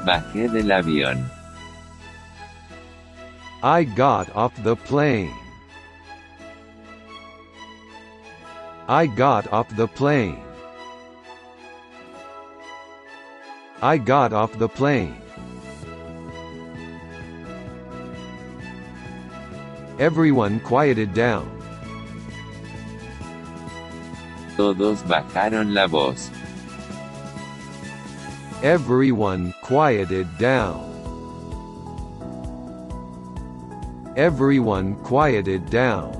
Bajé 0.04 0.52
del 0.52 0.70
avión. 0.72 1.35
I 3.62 3.84
got 3.84 4.34
off 4.36 4.52
the 4.62 4.76
plane. 4.76 5.34
I 8.86 9.06
got 9.06 9.50
off 9.50 9.74
the 9.76 9.88
plane. 9.88 10.42
I 13.80 13.96
got 13.98 14.32
off 14.32 14.52
the 14.58 14.68
plane. 14.68 15.16
Everyone 19.98 20.60
quieted 20.60 21.14
down. 21.14 21.50
Todos 24.56 25.02
bajaron 25.02 25.72
la 25.72 25.86
voz. 25.86 26.30
Everyone 28.62 29.54
quieted 29.62 30.28
down. 30.38 30.95
Everyone 34.16 34.94
quieted 35.04 35.68
down. 35.68 36.16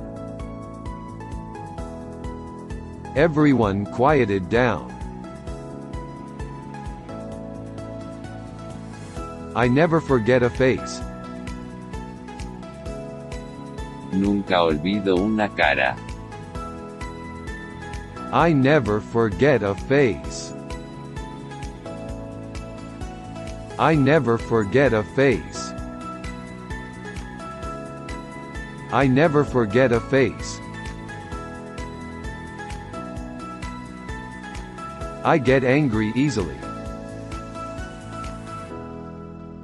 Everyone 3.16 3.86
quieted 3.86 4.50
down. 4.50 4.92
I 9.56 9.66
never 9.68 10.02
forget 10.02 10.42
a 10.42 10.50
face. 10.50 11.00
Nunca 14.12 14.60
olvido 14.60 15.16
una 15.16 15.48
cara. 15.48 15.96
I 18.30 18.52
never 18.52 19.00
forget 19.00 19.62
a 19.62 19.74
face. 19.74 20.52
I 23.78 23.94
never 23.94 24.36
forget 24.36 24.92
a 24.92 25.02
face. 25.16 25.55
I 28.96 29.06
never 29.06 29.44
forget 29.44 29.92
a 29.92 30.00
face. 30.00 30.58
I 35.22 35.36
get 35.36 35.64
angry 35.64 36.12
easily. 36.16 36.56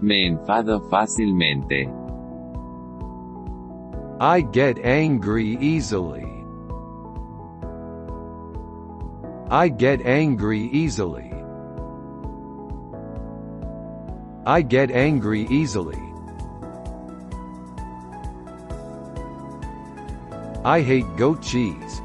Me 0.02 0.28
enfado 0.28 0.86
fácilmente. 0.90 1.88
I 4.20 4.42
get 4.42 4.76
angry 4.84 5.56
easily. 5.62 6.28
I 9.48 9.68
get 9.68 10.04
angry 10.04 10.68
easily. 10.74 11.32
I 14.44 14.60
get 14.60 14.90
angry 14.90 15.46
easily. 15.48 16.11
I 20.64 20.80
hate 20.80 21.16
goat 21.16 21.42
cheese. 21.42 22.00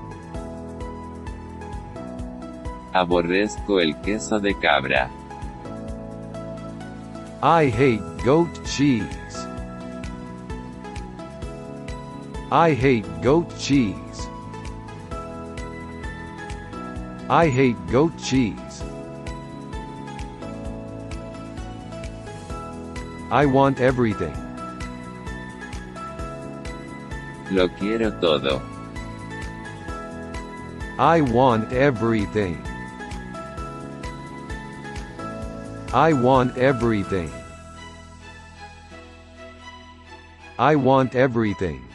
Aborrezco 2.92 3.80
el 3.80 3.94
queso 4.02 4.40
de 4.40 4.56
cabra. 4.56 5.12
I 7.44 7.70
hate 7.70 8.02
goat 8.26 8.50
cheese. 8.66 9.46
I 12.52 12.74
hate 12.74 13.06
goat 13.22 13.48
cheese. 13.60 14.28
I 17.30 17.50
hate 17.50 17.78
goat 17.92 18.18
cheese. 18.18 18.82
I 23.30 23.46
want 23.46 23.82
everything. 23.82 24.47
Lo 27.52 27.70
quiero 27.80 28.12
todo. 28.20 28.62
I 31.00 31.22
want 31.22 31.72
everything. 31.72 32.58
I 35.94 36.12
want 36.12 36.58
everything. 36.58 37.32
I 40.60 40.76
want 40.76 41.16
everything. 41.16 41.86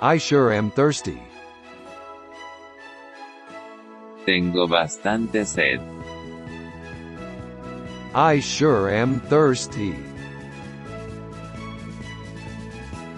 I 0.00 0.16
sure 0.16 0.52
am 0.52 0.70
thirsty. 0.70 1.20
Tengo 4.24 4.66
bastante 4.66 5.44
sed. 5.44 5.80
I 8.14 8.40
sure 8.40 8.88
am 8.88 9.20
thirsty. 9.20 10.07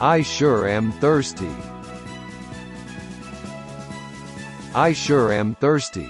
I 0.03 0.23
sure 0.23 0.67
am 0.67 0.93
thirsty. 0.93 1.55
I 4.75 4.95
sure 4.95 5.31
am 5.31 5.55
thirsty. 5.57 6.09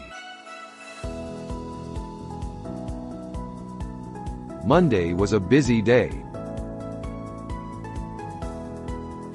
Monday 4.64 5.12
was 5.12 5.32
a 5.32 5.41
busy 5.41 5.82
day. 5.82 6.12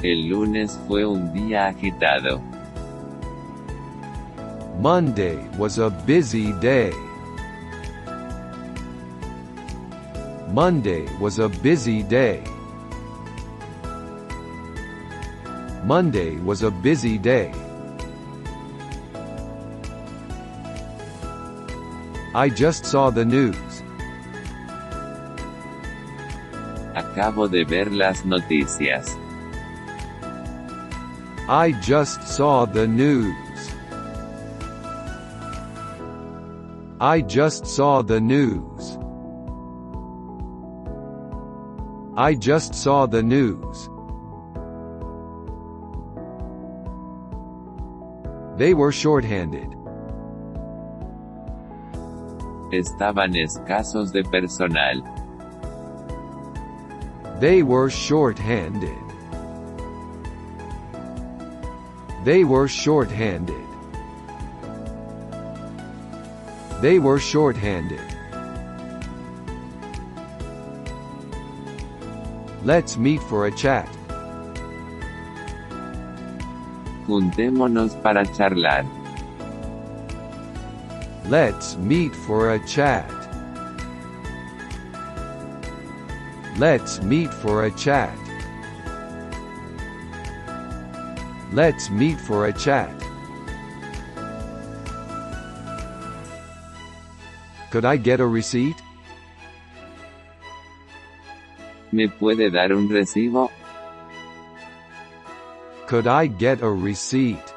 El 0.01 0.29
lunes 0.29 0.79
fue 0.87 1.03
un 1.03 1.33
día 1.33 1.67
agitado. 1.67 2.39
Monday 4.79 5.35
was 5.57 5.79
a 5.79 5.89
busy 5.89 6.53
day. 6.61 6.93
Monday 10.53 11.03
was 11.19 11.39
a 11.39 11.49
busy 11.49 12.03
day. 12.03 12.41
Monday 15.85 16.37
was 16.37 16.63
a 16.63 16.71
busy 16.71 17.19
day. 17.19 17.53
I 22.33 22.49
just 22.49 22.87
saw 22.87 23.11
the 23.11 23.23
news. 23.23 23.83
Acabo 26.95 27.47
de 27.47 27.63
ver 27.65 27.91
las 27.91 28.23
noticias. 28.23 29.15
I 31.47 31.71
just 31.83 32.27
saw 32.27 32.65
the 32.65 32.87
news. 32.87 33.35
I 36.99 37.21
just 37.21 37.67
saw 37.67 38.01
the 38.01 38.19
news. 38.19 38.97
I 42.17 42.33
just 42.33 42.73
saw 42.73 43.05
the 43.05 43.21
news. 43.21 43.84
They 48.65 48.73
were 48.73 48.91
shorthanded. 48.91 49.69
Estaban 52.73 53.35
escasos 53.35 54.11
de 54.11 54.23
personal. 54.23 55.03
They 57.39 57.61
were 57.61 57.91
shorthanded. 57.91 59.05
They 62.23 62.43
were 62.43 62.67
shorthanded. 62.67 63.67
They 66.81 66.97
were 66.97 67.19
shorthanded. 67.19 68.01
Let's 72.63 72.97
meet 72.97 73.21
for 73.21 73.45
a 73.45 73.51
chat. 73.51 73.87
Juntémonos 77.07 77.95
para 78.01 78.25
charlar. 78.25 78.85
Let's 81.27 81.75
meet 81.77 82.15
for 82.15 82.53
a 82.53 82.59
chat. 82.67 83.09
Let's 86.57 87.01
meet 87.01 87.33
for 87.33 87.65
a 87.65 87.71
chat. 87.71 88.15
Let's 91.51 91.89
meet 91.89 92.19
for 92.19 92.47
a 92.47 92.53
chat. 92.53 92.91
Could 97.71 97.85
I 97.85 97.97
get 97.97 98.19
a 98.19 98.25
receipt? 98.25 98.75
¿Me 101.91 102.07
puede 102.07 102.51
dar 102.51 102.71
un 102.71 102.89
recibo? 102.89 103.51
Could 105.87 106.07
I 106.07 106.25
get 106.25 106.61
a 106.61 106.69
receipt? 106.69 107.53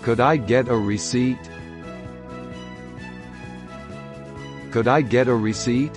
Could 0.00 0.18
I 0.18 0.38
get 0.38 0.68
a 0.68 0.76
receipt? 0.76 1.38
Could 4.70 4.88
I 4.88 5.02
get 5.02 5.28
a 5.28 5.34
receipt? 5.34 5.92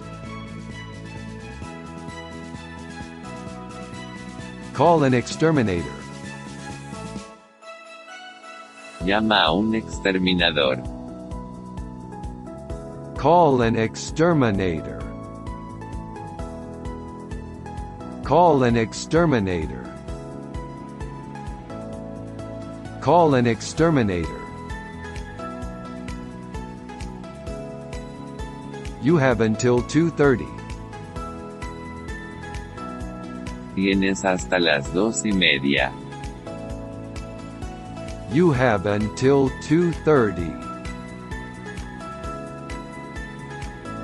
Call 4.74 5.04
an 5.04 5.14
exterminator. 5.14 5.96
Llama 9.02 9.36
a 9.36 9.52
un 9.54 9.72
exterminador. 9.72 10.84
Call 13.18 13.62
an 13.62 13.78
exterminator. 13.78 14.97
Call 18.28 18.64
an 18.64 18.76
exterminator. 18.76 19.86
Call 23.00 23.36
an 23.36 23.48
exterminator. 23.48 24.42
You 29.02 29.16
have 29.16 29.40
until 29.40 29.82
2:30. 29.84 30.46
Tienes 33.76 34.26
hasta 34.26 34.60
las 34.60 34.94
dos 34.94 35.24
y 35.24 35.32
media. 35.32 35.94
You 38.34 38.52
have 38.52 38.88
until 38.88 39.50
2:30. 39.62 40.52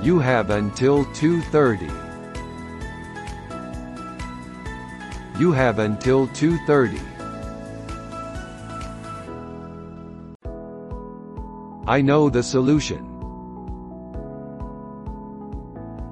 You 0.02 0.18
have 0.20 0.50
until 0.50 1.04
2:30. 1.14 2.03
You 5.44 5.52
have 5.52 5.80
until 5.80 6.28
2:30. 6.28 7.02
I 11.86 12.02
know 12.02 12.30
the 12.30 12.42
solution. 12.42 13.04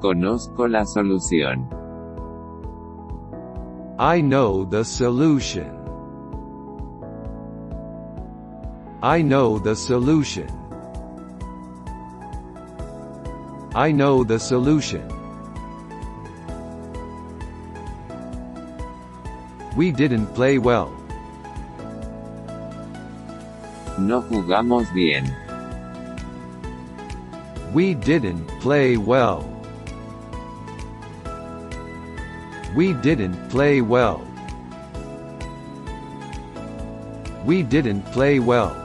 Conozco 0.01 0.67
la 0.67 0.83
solución. 0.83 1.57
I 3.97 4.19
know 4.19 4.65
the 4.65 4.83
solution. 4.83 5.71
I 9.01 9.21
know 9.21 9.59
the 9.59 9.75
solution. 9.75 10.51
I 13.73 13.93
know 13.93 14.25
the 14.25 14.39
solution. 14.39 15.20
We 19.75 19.91
didn't 19.91 20.27
play 20.35 20.57
well. 20.57 20.91
No 23.97 24.21
jugamos 24.21 24.93
bien. 24.93 25.33
We 27.73 27.93
didn't 27.93 28.47
play 28.59 28.97
well. 28.97 29.47
We 32.75 32.93
didn't 32.93 33.49
play 33.49 33.81
well. 33.81 34.27
We 37.45 37.63
didn't 37.63 38.03
play 38.11 38.39
well. 38.39 38.75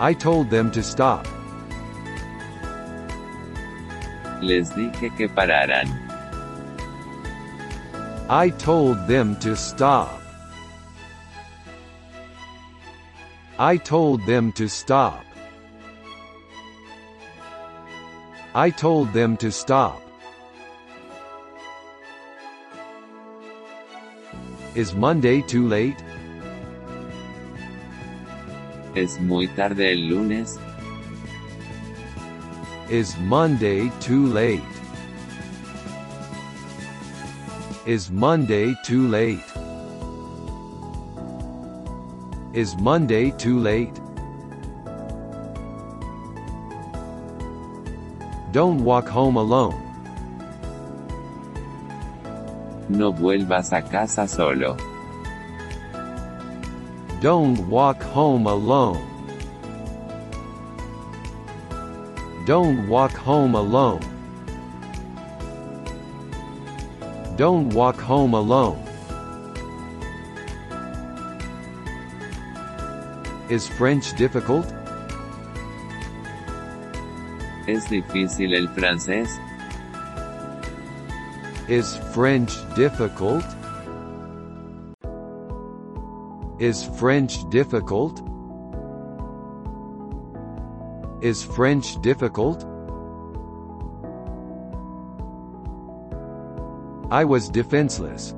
I 0.00 0.14
told 0.14 0.48
them 0.50 0.70
to 0.72 0.82
stop. 0.82 1.26
Les 4.40 4.70
dije 4.70 5.14
que 5.16 5.28
pararan. 5.28 6.11
I 8.32 8.48
told 8.48 9.06
them 9.06 9.36
to 9.40 9.54
stop. 9.54 10.18
I 13.58 13.76
told 13.76 14.24
them 14.24 14.52
to 14.52 14.70
stop. 14.70 15.22
I 18.54 18.70
told 18.70 19.12
them 19.12 19.36
to 19.36 19.52
stop. 19.52 20.00
Is 24.74 24.94
Monday 24.94 25.42
too 25.42 25.68
late? 25.68 26.02
¿Es 28.94 29.20
muy 29.20 29.46
tarde 29.48 29.92
el 29.92 30.08
lunes? 30.08 30.58
Is 32.88 33.14
Monday 33.18 33.90
too 34.00 34.24
late? 34.28 34.71
Is 37.84 38.12
Monday 38.12 38.76
too 38.84 39.08
late? 39.08 39.42
Is 42.52 42.76
Monday 42.76 43.32
too 43.32 43.58
late? 43.58 43.92
Don't 48.52 48.84
walk 48.84 49.08
home 49.08 49.34
alone. 49.34 49.74
No 52.88 53.12
vuelvas 53.12 53.72
a 53.72 53.82
casa 53.82 54.28
solo. 54.28 54.76
Don't 57.20 57.68
walk 57.68 58.00
home 58.00 58.46
alone. 58.46 59.02
Don't 62.46 62.86
walk 62.88 63.10
home 63.10 63.56
alone. 63.56 64.11
Don't 67.42 67.70
walk 67.70 67.96
home 67.96 68.34
alone. 68.34 68.78
Is 73.50 73.66
French 73.66 74.14
difficult? 74.16 74.72
¿Es 77.66 77.88
difícil 77.90 78.54
el 78.54 78.68
francés? 78.68 79.28
Is 81.68 81.96
French 82.14 82.52
difficult? 82.76 83.44
Is 86.60 86.84
French 86.96 87.50
difficult? 87.50 88.22
Is 91.20 91.42
French 91.42 92.00
difficult? 92.02 92.71
I 97.12 97.24
was 97.24 97.50
defenseless. 97.50 98.32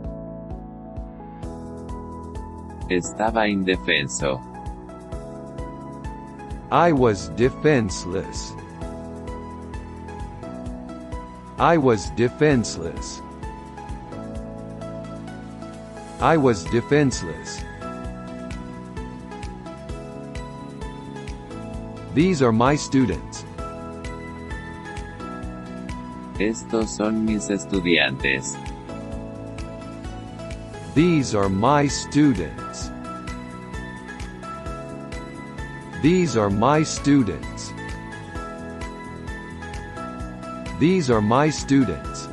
Estaba 2.90 3.46
indefenso. 3.46 4.42
I 6.72 6.90
was 6.90 7.28
defenseless. 7.36 8.52
I 11.56 11.76
was 11.76 12.10
defenseless. 12.16 13.22
I 16.20 16.36
was 16.36 16.64
defenseless. 16.64 17.62
These 22.12 22.42
are 22.42 22.50
my 22.50 22.74
students. 22.74 23.44
Estos 26.38 26.90
son 26.90 27.24
mis 27.24 27.48
estudiantes. 27.48 28.56
These 30.92 31.36
are 31.36 31.48
my 31.48 31.86
students. 31.86 32.90
These 36.02 36.36
are 36.36 36.50
my 36.50 36.82
students. 36.82 37.72
These 40.80 41.08
are 41.08 41.22
my 41.22 41.50
students. 41.50 42.23